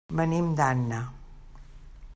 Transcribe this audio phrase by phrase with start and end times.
[0.19, 1.03] Venim d'Anna.